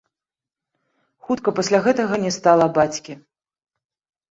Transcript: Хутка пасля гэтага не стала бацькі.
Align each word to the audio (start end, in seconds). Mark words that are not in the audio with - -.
Хутка 1.27 1.49
пасля 1.61 1.79
гэтага 1.89 2.21
не 2.25 2.33
стала 2.39 2.65
бацькі. 2.81 3.13